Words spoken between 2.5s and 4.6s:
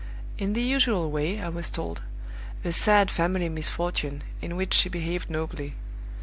'A sad family misfortune, in